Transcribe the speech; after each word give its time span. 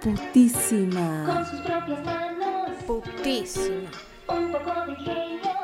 Putísima. 0.00 1.24
Con 1.26 1.46
sus 1.46 1.60
propias 1.60 2.04
manos. 2.04 2.70
Putísima. 2.86 3.90
Un 4.28 4.52
poco 4.52 4.72
de 4.86 4.92
ingenio 4.92 5.56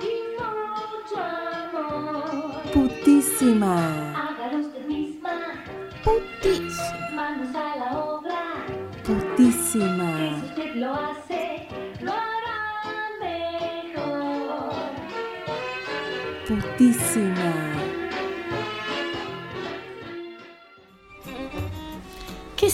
y 0.00 0.04
mucho 0.38 1.16
amor. 1.22 2.62
Putísima. 2.72 3.74
Hágalo 4.14 4.58
usted 4.58 4.86
misma. 4.86 5.64
Putísima. 6.04 7.10
Manos 7.14 7.54
a 7.54 7.76
la 7.76 7.98
obra. 7.98 8.42
Putísima. 9.04 10.10
Si 10.16 10.46
usted 10.46 10.74
lo 10.76 10.92
hace, 10.94 11.68
lo 12.00 12.12
hará 12.12 13.10
mejor. 13.20 14.74
Putísima. 16.48 17.75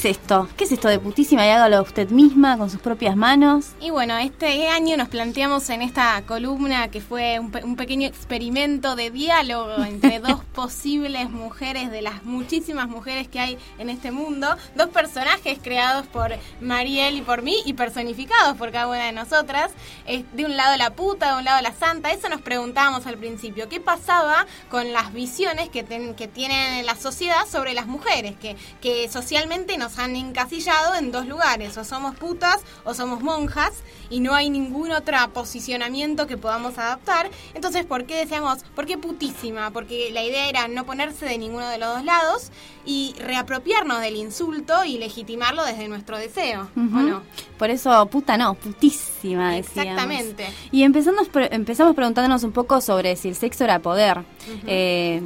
Es 0.08 0.16
esto? 0.16 0.48
¿Qué 0.56 0.64
es 0.64 0.72
esto 0.72 0.88
de 0.88 0.98
putísima 0.98 1.46
y 1.46 1.50
hágalo 1.50 1.82
usted 1.82 2.10
misma 2.10 2.56
con 2.58 2.70
sus 2.70 2.80
propias 2.80 3.16
manos? 3.16 3.66
Y 3.80 3.90
bueno, 3.90 4.16
este 4.18 4.68
año 4.68 4.96
nos 4.96 5.08
planteamos 5.08 5.68
en 5.70 5.82
esta 5.82 6.22
columna 6.26 6.88
que 6.88 7.00
fue 7.00 7.38
un, 7.38 7.50
pe- 7.50 7.64
un 7.64 7.76
pequeño 7.76 8.06
experimento 8.08 8.96
de 8.96 9.10
diálogo 9.10 9.84
entre 9.84 10.18
dos 10.20 10.42
posibles 10.54 11.30
mujeres 11.30 11.90
de 11.90 12.02
las 12.02 12.24
muchísimas 12.24 12.88
mujeres 12.88 13.28
que 13.28 13.40
hay 13.40 13.58
en 13.78 13.90
este 13.90 14.10
mundo, 14.10 14.48
dos 14.74 14.88
personajes 14.88 15.58
creados 15.62 16.06
por 16.06 16.32
Mariel 16.60 17.16
y 17.16 17.22
por 17.22 17.42
mí 17.42 17.56
y 17.64 17.74
personificados 17.74 18.56
por 18.56 18.72
cada 18.72 18.88
una 18.88 19.04
de 19.06 19.12
nosotras. 19.12 19.70
Eh, 20.06 20.24
de 20.32 20.44
un 20.44 20.56
lado 20.56 20.76
la 20.76 20.90
puta, 20.90 21.32
de 21.32 21.38
un 21.38 21.44
lado 21.44 21.60
la 21.62 21.72
santa. 21.74 22.10
Eso 22.10 22.28
nos 22.28 22.40
preguntábamos 22.40 23.06
al 23.06 23.16
principio. 23.18 23.68
¿Qué 23.68 23.80
pasaba 23.80 24.46
con 24.70 24.92
las 24.92 25.12
visiones 25.12 25.68
que, 25.68 25.82
ten- 25.82 26.14
que 26.14 26.28
tiene 26.28 26.82
la 26.82 26.96
sociedad 26.96 27.46
sobre 27.50 27.74
las 27.74 27.86
mujeres? 27.86 28.34
Que, 28.40 28.56
que 28.80 29.08
socialmente 29.08 29.76
nos 29.78 29.91
han 29.98 30.16
encasillado 30.16 30.94
en 30.94 31.12
dos 31.12 31.26
lugares. 31.26 31.76
O 31.78 31.84
somos 31.84 32.14
putas 32.16 32.60
o 32.84 32.94
somos 32.94 33.22
monjas 33.22 33.72
y 34.10 34.20
no 34.20 34.34
hay 34.34 34.50
ningún 34.50 34.92
otro 34.92 35.16
posicionamiento 35.32 36.26
que 36.26 36.36
podamos 36.36 36.78
adaptar. 36.78 37.30
Entonces, 37.54 37.84
¿por 37.86 38.04
qué 38.04 38.16
decíamos, 38.16 38.62
por 38.74 38.86
qué 38.86 38.98
putísima? 38.98 39.70
Porque 39.70 40.10
la 40.12 40.22
idea 40.22 40.48
era 40.48 40.68
no 40.68 40.84
ponerse 40.84 41.26
de 41.26 41.38
ninguno 41.38 41.68
de 41.68 41.78
los 41.78 41.88
dos 41.94 42.04
lados 42.04 42.50
y 42.84 43.14
reapropiarnos 43.18 44.00
del 44.00 44.16
insulto 44.16 44.84
y 44.84 44.98
legitimarlo 44.98 45.64
desde 45.64 45.88
nuestro 45.88 46.18
deseo, 46.18 46.68
¿o 46.76 46.80
Ujú. 46.80 46.98
no? 47.00 47.22
Por 47.58 47.70
eso, 47.70 48.06
puta 48.06 48.36
no, 48.36 48.54
putísima 48.54 49.52
decíamos. 49.52 49.90
Exactamente. 49.90 50.46
Y 50.72 50.82
empezamos, 50.82 51.28
empezamos 51.50 51.94
preguntándonos 51.94 52.42
un 52.42 52.52
poco 52.52 52.80
sobre 52.80 53.14
si 53.16 53.28
el 53.28 53.36
sexo 53.36 53.64
era 53.64 53.78
poder. 53.78 54.24
Eh, 54.66 55.22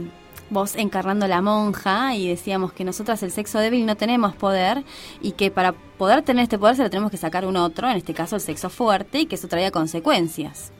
vos 0.50 0.77
encarnando 0.77 1.27
la 1.27 1.42
monja 1.42 2.14
y 2.14 2.28
decíamos 2.28 2.72
que 2.72 2.84
nosotras 2.84 3.22
el 3.22 3.33
sexo 3.33 3.58
débil 3.58 3.86
no 3.86 3.97
tenemos 3.97 4.34
poder 4.34 4.84
y 5.20 5.33
que 5.33 5.50
para 5.50 5.75
poder 5.98 6.22
tener 6.22 6.44
este 6.44 6.58
poder 6.58 6.77
se 6.77 6.83
lo 6.83 6.91
tenemos 6.91 7.11
que 7.11 7.16
sacar 7.16 7.47
un 7.47 7.56
otro, 7.56 7.89
en 7.89 7.97
este 7.97 8.14
caso 8.14 8.36
el 8.36 8.42
sexo 8.42 8.70
fuerte, 8.70 9.20
y 9.20 9.27
que 9.27 9.36
eso 9.36 9.48
traía 9.48 9.70
consecuencias. 9.70 10.72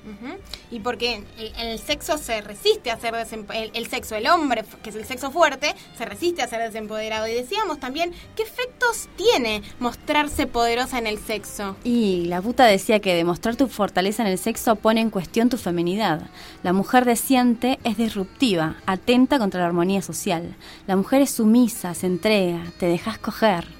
Y 0.70 0.81
porque 0.81 1.22
el, 1.39 1.53
el 1.59 1.78
sexo 1.78 2.19
se 2.19 2.41
resiste 2.41 2.91
a 2.91 2.98
ser 2.98 3.14
el, 3.14 3.70
el 3.75 3.87
sexo, 3.87 4.14
el 4.14 4.27
hombre, 4.27 4.64
que 4.83 4.91
es 4.91 4.97
el 4.97 5.05
sexo 5.05 5.31
fuerte, 5.31 5.75
se 5.97 6.05
resiste 6.05 6.42
a 6.42 6.48
ser 6.48 6.61
desempoderado. 6.61 7.27
Y 7.28 7.34
decíamos 7.34 7.78
también, 7.78 8.12
¿qué 8.34 8.42
efectos 8.42 9.09
tiene 9.17 9.62
mostrarse 9.78 10.47
poderosa 10.47 10.98
en 10.98 11.06
el 11.06 11.19
sexo? 11.19 11.77
Y 11.84 12.25
la 12.27 12.42
puta 12.42 12.64
decía 12.64 13.00
que 13.00 13.14
demostrar 13.14 13.56
tu 13.56 13.69
fortaleza 13.69 14.22
en 14.22 14.28
el 14.28 14.39
sexo 14.39 14.77
pone 14.77 15.00
en 15.00 15.11
cuestión 15.11 15.48
tu 15.48 15.56
feminidad. 15.56 16.31
La 16.62 16.72
mujer 16.72 17.05
deseante 17.05 17.78
es 17.84 17.97
disruptiva, 17.97 18.77
atenta 18.87 19.39
contra 19.39 19.61
la 19.61 19.67
armonía 19.67 20.03
social. 20.03 20.56
La 20.87 20.97
mujer 20.97 21.22
es 21.22 21.31
sumisa, 21.31 21.94
se 21.94 22.06
entrega, 22.06 22.72
te 22.78 22.87
dejas 22.87 23.19
coger. 23.19 23.76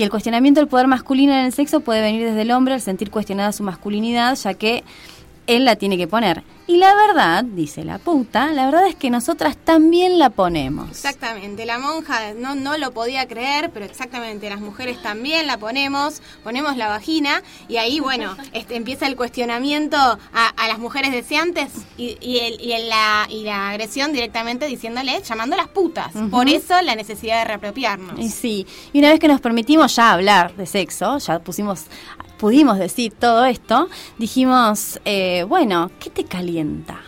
Y 0.00 0.02
el 0.02 0.08
cuestionamiento 0.08 0.62
del 0.62 0.66
poder 0.66 0.86
masculino 0.86 1.34
en 1.34 1.44
el 1.44 1.52
sexo 1.52 1.80
puede 1.80 2.00
venir 2.00 2.24
desde 2.24 2.40
el 2.40 2.52
hombre 2.52 2.72
al 2.72 2.80
sentir 2.80 3.10
cuestionada 3.10 3.52
su 3.52 3.62
masculinidad, 3.62 4.34
ya 4.34 4.54
que 4.54 4.82
él 5.56 5.64
la 5.64 5.76
tiene 5.76 5.96
que 5.96 6.06
poner. 6.06 6.42
Y 6.66 6.76
la 6.76 6.94
verdad, 6.94 7.42
dice 7.42 7.82
la 7.84 7.98
puta, 7.98 8.52
la 8.52 8.66
verdad 8.66 8.86
es 8.86 8.94
que 8.94 9.10
nosotras 9.10 9.56
también 9.56 10.20
la 10.20 10.30
ponemos. 10.30 10.88
Exactamente, 10.88 11.66
la 11.66 11.78
monja 11.80 12.32
no, 12.34 12.54
no 12.54 12.78
lo 12.78 12.92
podía 12.92 13.26
creer, 13.26 13.70
pero 13.74 13.84
exactamente, 13.84 14.48
las 14.48 14.60
mujeres 14.60 15.02
también 15.02 15.48
la 15.48 15.56
ponemos, 15.58 16.22
ponemos 16.44 16.76
la 16.76 16.86
vagina 16.88 17.42
y 17.68 17.78
ahí, 17.78 17.98
bueno, 17.98 18.36
este, 18.52 18.76
empieza 18.76 19.08
el 19.08 19.16
cuestionamiento 19.16 19.96
a, 19.96 20.18
a 20.56 20.68
las 20.68 20.78
mujeres 20.78 21.10
deseantes 21.10 21.72
y, 21.98 22.16
y, 22.20 22.38
el- 22.38 22.60
y 22.60 22.72
el- 22.72 22.88
la, 22.88 23.26
y 23.28 23.42
la 23.42 23.70
agresión 23.70 24.12
directamente 24.12 24.66
diciéndole, 24.66 25.20
llamándolas 25.22 25.66
putas. 25.68 26.14
Ujú. 26.14 26.30
Por 26.30 26.48
eso 26.48 26.80
la 26.82 26.94
necesidad 26.94 27.40
de 27.40 27.44
reapropiarnos. 27.46 28.16
Y 28.20 28.28
sí, 28.30 28.64
y 28.92 29.00
una 29.00 29.08
vez 29.10 29.18
que 29.18 29.26
nos 29.26 29.40
permitimos 29.40 29.96
ya 29.96 30.12
hablar 30.12 30.54
de 30.54 30.66
sexo, 30.66 31.18
ya 31.18 31.40
pusimos, 31.40 31.86
pudimos 32.40 32.78
decir 32.78 33.12
todo 33.12 33.44
esto, 33.44 33.88
dijimos, 34.16 34.98
eh, 35.04 35.44
bueno, 35.46 35.90
¿qué 36.00 36.08
te 36.08 36.24
calienta? 36.24 36.98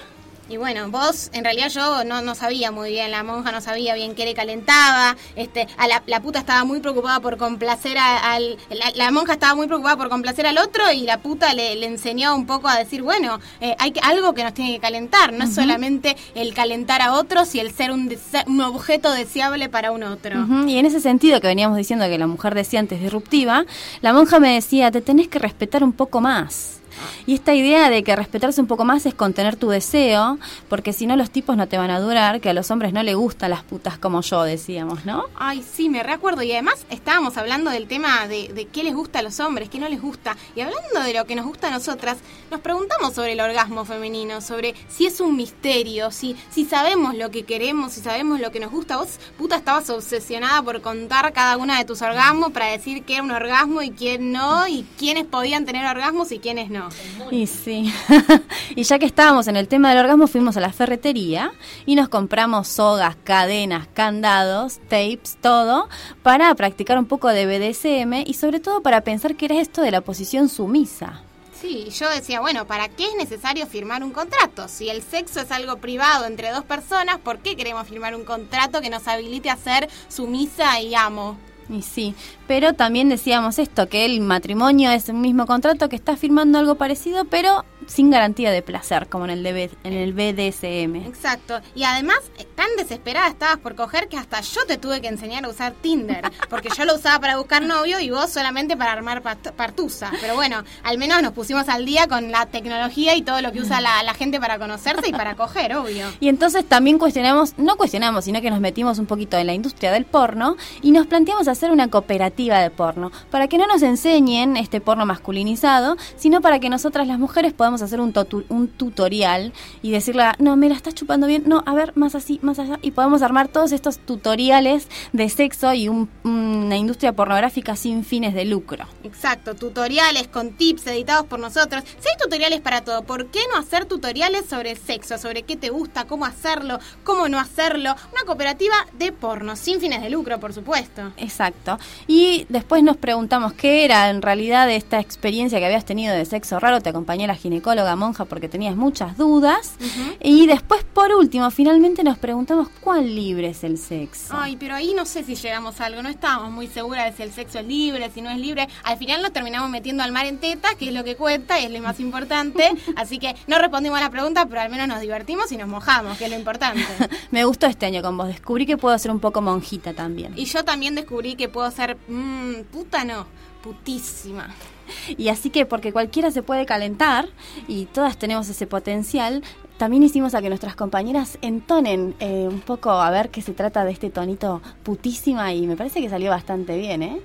Y 0.53 0.59
bueno, 0.59 0.91
vos, 0.91 1.31
en 1.33 1.45
realidad 1.45 1.71
yo 1.71 2.05
no, 2.05 2.21
no 2.21 2.35
sabía 2.35 2.71
muy 2.71 2.91
bien, 2.91 3.11
la 3.11 3.23
monja 3.23 3.51
no 3.53 3.63
sabía 3.63 3.95
bien 3.95 4.15
qué 4.15 4.27
le 4.27 4.35
calentaba, 4.35 5.17
este, 5.35 5.67
a 5.79 5.89
la, 5.89 6.03
la 6.07 6.21
puta 6.21 6.41
estaba 6.41 6.63
muy 6.65 6.81
preocupada 6.81 7.21
por 7.21 7.39
complacer 7.39 7.97
a- 7.97 8.35
al, 8.35 8.59
la, 8.69 8.91
la 8.95 9.11
monja 9.11 9.33
estaba 9.33 9.55
muy 9.55 9.67
preocupada 9.67 9.97
por 9.97 10.11
complacer 10.11 10.47
al 10.47 10.59
otro 10.59 10.93
y 10.93 11.05
la 11.05 11.23
puta 11.23 11.55
le, 11.55 11.75
le 11.77 11.87
enseñó 11.87 12.37
un 12.37 12.45
poco 12.45 12.69
a 12.69 12.77
decir, 12.79 13.01
bueno, 13.01 13.41
eh, 13.63 13.75
hay 13.79 13.93
que, 13.93 14.01
algo 14.01 14.35
que 14.35 14.45
nos 14.45 14.53
tiene 14.53 14.73
que 14.75 14.81
calentar, 14.81 15.33
no 15.33 15.45
es 15.45 15.55
solamente 15.55 16.19
el 16.35 16.53
calentar 16.53 17.01
a 17.01 17.15
otros 17.15 17.55
y 17.55 17.61
el 17.61 17.73
ser 17.73 17.91
un, 17.91 18.15
un 18.47 18.61
objeto 18.61 19.11
deseable 19.11 19.71
para 19.71 19.91
un 19.91 20.03
otro. 20.03 20.37
Y 20.69 20.77
en 20.77 20.84
ese 20.84 21.01
sentido 21.01 21.41
que 21.41 21.47
veníamos 21.47 21.79
diciendo 21.79 22.05
que 22.11 22.19
la 22.19 22.27
mujer 22.27 22.55
deseante 22.55 22.97
es 22.97 23.01
disruptiva, 23.01 23.65
la 24.03 24.13
monja 24.13 24.39
me 24.39 24.53
decía, 24.53 24.91
te 24.91 25.01
tenés 25.01 25.29
que 25.29 25.39
respetar 25.39 25.83
un 25.83 25.95
poco 25.95 26.21
más. 26.21 26.81
Y 27.26 27.34
esta 27.34 27.54
idea 27.54 27.91
de 27.91 28.03
que 28.03 28.16
respetarse 28.16 28.60
un 28.60 28.66
poco 28.66 28.84
más 28.84 29.06
es 29.06 29.14
contener 29.14 29.56
tu 29.56 29.69
deseo, 29.69 30.38
porque 30.69 30.92
si 30.92 31.06
no 31.06 31.16
los 31.16 31.30
tipos 31.30 31.56
no 31.56 31.69
te 31.69 31.78
van 31.78 31.91
a 31.91 32.00
durar, 32.00 32.41
que 32.41 32.50
a 32.50 32.54
los 32.54 32.70
hombres 32.70 32.92
no 32.92 33.03
les 33.03 33.14
gustan 33.14 33.50
las 33.50 33.62
putas 33.62 33.98
como 33.98 34.20
yo, 34.22 34.42
decíamos, 34.42 35.04
¿no? 35.04 35.25
Ay, 35.36 35.62
sí, 35.62 35.88
me 35.88 36.03
recuerdo. 36.03 36.42
Y 36.42 36.53
además 36.53 36.86
estábamos 36.91 37.36
hablando 37.36 37.70
del 37.70 37.86
tema 37.86 38.26
de, 38.28 38.48
de 38.48 38.66
qué 38.66 38.84
les 38.84 38.94
gusta 38.94 39.20
a 39.20 39.22
los 39.22 39.41
hombres, 39.41 39.69
qué 39.69 39.78
no 39.78 39.88
les 39.88 40.00
gusta. 40.00 40.36
Y 40.54 40.60
hablando 40.60 41.00
de 41.00 41.14
lo 41.14 41.25
que 41.25 41.34
nos 41.34 41.47
gusta 41.47 41.69
a 41.69 41.70
nosotras, 41.70 42.19
nos 42.50 42.60
preguntamos 42.60 43.14
sobre 43.14 43.32
el 43.32 43.41
orgasmo 43.41 43.84
femenino, 43.84 44.41
sobre 44.41 44.74
si 44.88 45.06
es 45.06 45.20
un 45.20 45.36
misterio, 45.36 46.10
si, 46.10 46.36
si 46.50 46.64
sabemos 46.64 47.14
lo 47.14 47.30
que 47.30 47.44
queremos, 47.44 47.92
si 47.92 48.00
sabemos 48.00 48.41
lo 48.41 48.50
que 48.50 48.60
nos 48.60 48.70
gusta. 48.70 48.97
Vos, 48.97 49.19
puta, 49.38 49.56
estabas 49.56 49.88
obsesionada 49.91 50.62
por 50.62 50.80
contar 50.82 51.32
cada 51.32 51.56
una 51.56 51.78
de 51.78 51.84
tus 51.84 52.03
orgasmos 52.03 52.53
para 52.53 52.66
decir 52.66 53.04
qué 53.04 53.14
era 53.14 53.22
un 53.22 53.30
orgasmo 53.30 53.82
y 53.82 53.91
quién 53.91 54.32
no, 54.32 54.66
y 54.66 54.86
quiénes 54.98 55.24
podían 55.24 55.64
tener 55.64 55.86
orgasmos 55.86 56.32
y 56.32 56.38
quiénes 56.38 56.70
no. 56.70 56.81
Y 57.31 57.47
sí. 57.47 57.93
y 58.76 58.82
ya 58.82 58.98
que 58.98 59.06
estábamos 59.06 59.48
en 59.48 59.56
el 59.56 59.69
tema 59.69 59.91
del 59.91 59.98
orgasmo, 59.98 60.26
fuimos 60.26 60.56
a 60.56 60.60
la 60.60 60.72
ferretería 60.72 61.53
y 61.87 61.94
nos 61.94 62.09
compramos 62.09 62.69
sogas, 62.69 63.16
cadenas, 63.25 63.88
candados, 63.94 64.81
tapes, 64.88 65.38
todo, 65.41 65.88
para 66.22 66.54
practicar 66.54 66.98
un 66.98 67.06
poco 67.06 67.28
de 67.28 67.47
BDSM 67.47 68.25
y 68.26 68.34
sobre 68.34 68.60
todo 68.60 68.82
para 68.82 69.03
pensar 69.03 69.37
qué 69.37 69.47
era 69.47 69.60
esto 69.60 69.82
de 69.82 69.91
la 69.91 70.00
posición 70.00 70.48
sumisa. 70.48 71.22
Sí, 71.62 71.91
yo 71.91 72.10
decía, 72.10 72.41
bueno, 72.41 72.66
¿para 72.66 72.88
qué 72.88 73.04
es 73.04 73.15
necesario 73.16 73.69
firmar 73.69 74.03
un 74.03 74.10
contrato? 74.10 74.66
Si 74.66 74.88
el 74.88 75.00
sexo 75.00 75.41
es 75.41 75.53
algo 75.53 75.76
privado 75.76 76.25
entre 76.25 76.50
dos 76.50 76.65
personas, 76.65 77.19
¿por 77.19 77.38
qué 77.38 77.54
queremos 77.54 77.87
firmar 77.87 78.16
un 78.16 78.25
contrato 78.25 78.81
que 78.81 78.91
nos 78.91 79.06
habilite 79.06 79.48
a 79.48 79.56
ser 79.56 79.88
sumisa 80.09 80.81
y 80.81 80.97
amo? 80.97 81.38
Y 81.69 81.83
sí, 81.83 82.15
pero 82.47 82.75
también 82.75 83.09
decíamos 83.09 83.59
esto, 83.59 83.89
que 83.89 84.05
el 84.05 84.21
matrimonio 84.21 84.91
es 84.91 85.09
un 85.09 85.21
mismo 85.21 85.47
contrato 85.47 85.89
que 85.89 85.97
está 85.97 86.17
firmando 86.17 86.59
algo 86.59 86.75
parecido, 86.75 87.25
pero 87.25 87.65
sin 87.92 88.10
garantía 88.10 88.50
de 88.50 88.62
placer, 88.62 89.06
como 89.08 89.26
en 89.26 89.30
el, 89.32 89.42
DB 89.42 89.70
en 89.84 89.92
el 89.92 90.14
BDSM. 90.14 91.06
Exacto. 91.06 91.60
Y 91.75 91.84
además, 91.84 92.19
eh, 92.38 92.47
tan 92.54 92.69
desesperada 92.78 93.28
estabas 93.28 93.58
por 93.58 93.75
coger 93.75 94.08
que 94.08 94.16
hasta 94.16 94.41
yo 94.41 94.64
te 94.66 94.78
tuve 94.78 95.03
que 95.03 95.08
enseñar 95.08 95.44
a 95.44 95.48
usar 95.48 95.72
Tinder. 95.72 96.22
Porque 96.48 96.70
yo 96.76 96.86
lo 96.86 96.94
usaba 96.94 97.20
para 97.20 97.36
buscar 97.36 97.62
novio 97.62 98.00
y 98.00 98.09
vos 98.10 98.30
solamente 98.30 98.77
para 98.78 98.92
armar 98.92 99.22
partusa. 99.22 100.10
Pero 100.22 100.34
bueno, 100.34 100.65
al 100.84 100.97
menos 100.97 101.22
nos 101.22 101.33
pusimos 101.33 101.68
al 101.68 101.84
día 101.84 102.06
con 102.09 102.30
la 102.30 102.47
tecnología 102.47 103.15
y 103.15 103.22
todo 103.22 103.42
lo 103.42 103.53
que 103.53 103.60
usa 103.60 103.80
la, 103.83 104.03
la 104.03 104.15
gente 104.15 104.41
para 104.41 104.59
conocerse 104.59 105.09
y 105.09 105.12
para 105.12 105.34
coger, 105.34 105.74
obvio. 105.77 106.06
Y 106.18 106.28
entonces 106.28 106.66
también 106.66 106.98
cuestionamos, 106.98 107.59
no 107.59 107.77
cuestionamos, 107.77 108.24
sino 108.24 108.41
que 108.41 108.50
nos 108.50 108.60
metimos 108.60 108.98
un 108.98 109.06
poquito 109.06 109.36
en 109.36 109.47
la 109.47 109.54
industria 109.54 109.92
del 109.92 110.06
porno 110.06 110.56
y 110.80 110.92
nos 110.92 111.06
planteamos 111.06 111.47
hacer 111.47 111.71
una 111.71 111.88
cooperativa 111.88 112.59
de 112.59 112.71
porno, 112.71 113.12
para 113.30 113.48
que 113.48 113.59
no 113.59 113.66
nos 113.66 113.83
enseñen 113.83 114.56
este 114.56 114.80
porno 114.80 115.04
masculinizado, 115.04 115.97
sino 116.16 116.41
para 116.41 116.59
que 116.59 116.71
nosotras 116.71 117.06
las 117.06 117.18
mujeres 117.18 117.53
podamos 117.53 117.82
hacer 117.83 118.01
un, 118.01 118.13
un 118.49 118.69
tutorial 118.69 119.53
y 119.83 119.91
decirle, 119.91 120.25
no, 120.39 120.57
me 120.57 120.69
la 120.69 120.75
estás 120.75 120.95
chupando 120.95 121.27
bien, 121.27 121.45
no, 121.47 121.63
a 121.67 121.75
ver, 121.75 121.93
más 121.97 122.15
así, 122.15 122.39
más 122.43 122.59
allá, 122.59 122.79
y 122.83 122.93
podemos 122.93 123.23
armar 123.23 123.49
todos 123.49 123.73
estos 123.73 123.99
tutoriales 123.99 124.89
de 125.13 125.29
sexo 125.29 125.73
y 125.75 125.89
un- 125.89 126.09
una 126.25 126.77
industria 126.77 127.13
pornográfica 127.13 127.77
sin 127.77 128.05
fines 128.05 128.34
de 128.34 128.45
lucro. 128.45 128.87
Exacto, 129.05 129.55
tutoriales 129.55 130.29
con 130.29 130.53
tips 130.53 130.87
editados 130.87 131.27
por 131.27 131.39
nosotros. 131.39 131.83
Si 131.84 132.09
hay 132.09 132.15
tutoriales 132.23 132.61
para 132.61 132.83
todo, 132.83 133.03
¿por 133.03 133.27
qué 133.27 133.41
no 133.53 133.59
hacer 133.59 133.84
tutoriales 133.84 134.47
sobre 134.47 134.77
sexo, 134.77 135.19
sobre 135.19 135.43
qué 135.43 135.57
te 135.57 135.71
gusta, 135.71 136.05
cómo 136.07 136.25
hacerlo, 136.25 136.79
cómo 137.05 137.29
no 137.29 137.39
hacerlo? 137.39 137.95
Una 138.13 138.23
cooperativa 138.25 138.75
de 138.99 139.13
porno, 139.13 139.57
sin 139.57 139.81
fines 139.81 140.03
de 140.03 140.11
lucro, 140.11 140.39
por 140.41 140.53
supuesto. 140.53 141.13
Exacto. 141.17 141.79
Y 142.07 142.47
después 142.49 142.83
nos 142.83 142.97
preguntamos 142.97 143.53
qué 143.53 143.84
era 143.84 144.11
en 144.11 144.23
realidad 144.23 144.71
esta 144.71 145.01
experiencia 145.01 145.59
que 145.59 145.67
habías 145.67 145.84
tenido 145.84 146.15
de 146.15 146.25
sexo 146.25 146.59
raro. 146.61 146.81
Te 146.81 146.91
acompañé 146.91 147.27
la 147.27 147.34
ginecóloga 147.34 147.61
monja 147.97 148.24
porque 148.24 148.48
tenías 148.48 148.76
muchas 148.76 149.16
dudas. 149.16 149.74
Y 150.20 150.47
después, 150.47 150.84
por 150.84 151.12
último, 151.12 151.50
finalmente 151.50 152.03
nos 152.03 152.18
preguntamos 152.18 152.68
cuán 152.80 153.14
libre 153.14 153.50
es 153.50 153.64
el 153.64 153.78
sexo. 153.78 154.34
Ay, 154.36 154.56
pero 154.56 154.74
ahí 154.74 154.94
no 154.94 155.04
sé 155.06 155.24
si 155.24 155.34
llegamos 155.34 155.80
a 155.80 155.86
algo, 155.86 156.03
no 156.03 156.09
estábamos 156.09 156.50
muy 156.50 156.66
seguras 156.66 157.06
de 157.06 157.16
si 157.16 157.22
el 157.22 157.32
sexo 157.32 157.59
es 157.59 157.66
libre, 157.66 158.10
si 158.12 158.22
no 158.22 158.30
es 158.30 158.38
libre. 158.38 158.68
Al 158.84 158.97
final 158.98 159.22
nos 159.22 159.32
terminamos 159.32 159.70
metiendo 159.70 160.03
al 160.03 160.12
mar 160.12 160.26
en 160.26 160.38
tetas, 160.38 160.74
que 160.74 160.88
es 160.88 160.94
lo 160.94 161.04
que 161.04 161.16
cuenta 161.16 161.60
y 161.60 161.64
es 161.64 161.70
lo 161.70 161.80
más 161.80 162.00
importante. 162.00 162.70
Así 162.97 163.18
que 163.18 163.34
no 163.47 163.59
respondimos 163.59 163.98
a 163.98 164.03
la 164.03 164.10
pregunta, 164.10 164.47
pero 164.47 164.60
al 164.60 164.70
menos 164.70 164.88
nos 164.88 165.00
divertimos 165.00 165.50
y 165.53 165.56
nos 165.56 165.68
mojamos, 165.68 166.18
que 166.18 166.24
es 166.24 166.30
lo 166.30 166.36
importante. 166.36 166.82
Me 167.30 167.44
gustó 167.44 167.66
este 167.66 167.86
año 167.86 168.03
con 168.03 168.16
vos. 168.16 168.28
Descubrí 168.28 168.66
que 168.66 168.76
puedo 168.76 168.98
ser 168.98 169.10
un 169.10 169.20
poco 169.20 169.41
monjita 169.41 169.92
también. 169.92 170.32
Y 170.36 170.47
yo 170.47 170.64
también 170.64 170.94
descubrí 170.94 171.36
que 171.36 171.48
puedo 171.48 171.70
ser, 171.70 171.97
mmm, 172.09 172.62
puta 172.70 173.04
no, 173.04 173.26
putísima. 173.62 174.48
Y 175.18 175.28
así 175.28 175.50
que 175.50 175.66
porque 175.66 175.92
cualquiera 175.92 176.30
se 176.30 176.42
puede 176.42 176.66
calentar 176.66 177.28
y 177.68 177.86
todas 177.86 178.16
tenemos 178.16 178.48
ese 178.48 178.66
potencial, 178.66 179.42
también 179.78 180.03
hicimos 180.03 180.34
a 180.34 180.42
que 180.42 180.48
nuestras 180.48 180.77
compañeras 180.77 181.39
entonen 181.42 182.15
eh, 182.21 182.47
un 182.48 182.60
poco 182.60 182.91
a 182.91 183.10
ver 183.10 183.30
qué 183.30 183.42
se 183.42 183.53
trata 183.53 183.84
de 183.84 183.92
este 183.92 184.10
tonito 184.10 184.62
putísima 184.83 185.53
y 185.53 185.66
me 185.66 185.77
parece 185.77 186.00
que 186.00 186.09
salió 186.09 186.30
bastante 186.30 186.77
bien, 186.77 187.03
¿eh? 187.03 187.21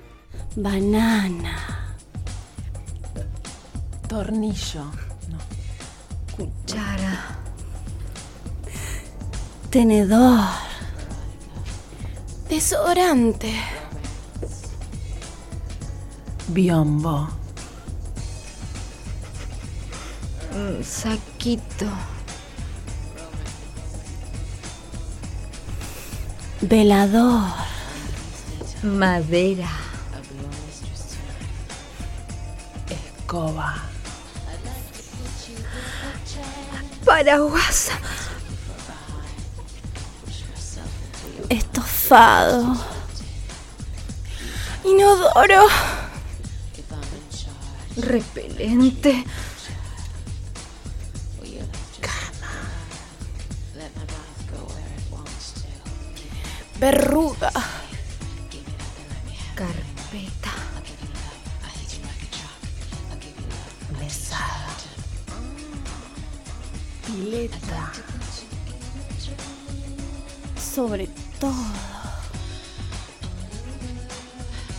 Banana, 0.56 1.96
Tornillo. 4.08 4.84
No. 5.28 5.38
cuchara, 6.36 7.38
tenedor, 9.70 10.40
Desodorante. 12.48 13.52
Biombo. 16.48 17.28
Saquito. 20.82 21.86
velador, 26.60 27.52
Madera. 28.82 29.70
Escoba. 32.90 33.76
Paraguas. 37.04 37.90
estofado, 41.48 42.76
Inodoro. 44.84 45.68
Repelente. 47.96 49.24
Verruga. 56.78 57.50
Carpeta. 59.54 60.52
Mesada. 63.98 64.76
Pileta. 67.04 68.08
sobre 70.78 71.08
todo, 71.40 71.52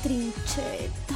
trincheta, 0.01 1.08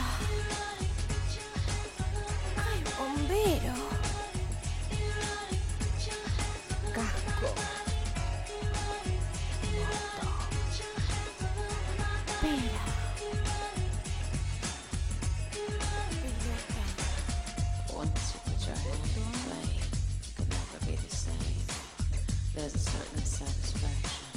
There's 22.56 22.76
a 22.76 22.78
certain 22.78 23.26
satisfaction 23.26 24.28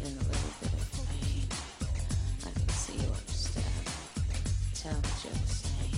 in 0.00 0.06
a 0.06 0.18
little 0.18 0.54
bit 0.60 0.72
of 0.74 0.92
pain. 1.08 1.48
I 2.46 2.50
can 2.50 2.68
see 2.68 2.92
you 2.92 3.08
understand. 3.08 3.88
Tell 4.74 4.92
me 4.92 5.08
you're 5.24 5.32
the 5.32 5.48
same. 5.48 5.96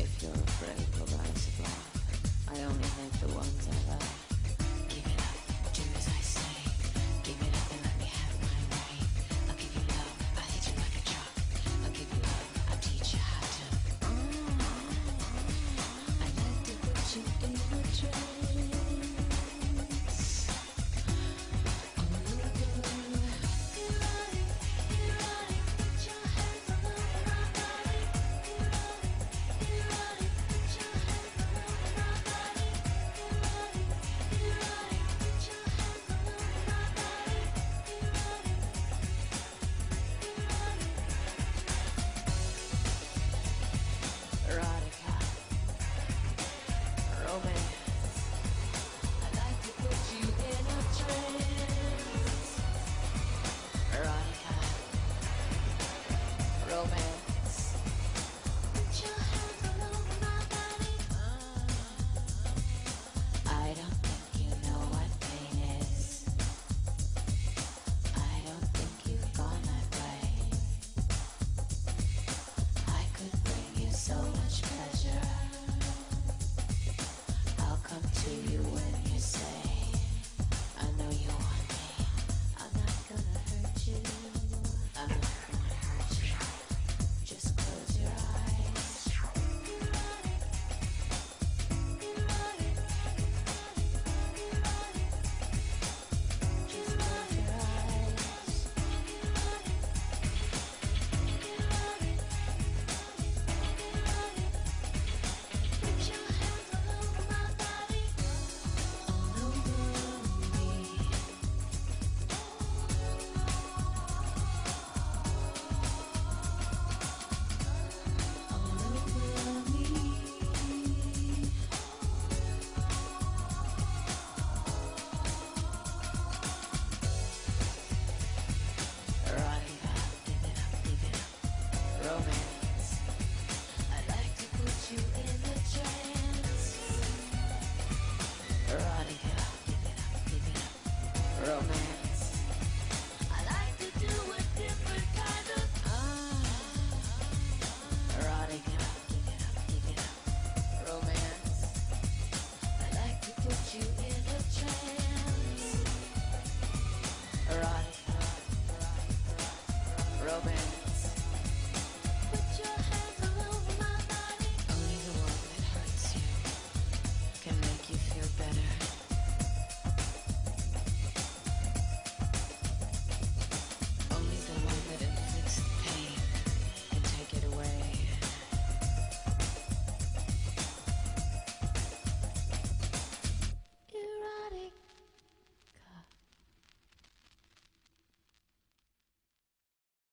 If 0.00 0.22
you're 0.22 0.32
afraid, 0.32 0.86
we'll 0.96 1.18
rise 1.18 1.48
above. 1.58 2.56
I 2.56 2.62
only 2.64 2.88
hate 2.88 3.20
the 3.20 3.34
ones 3.34 3.68
I 3.68 3.90
love. 3.92 4.31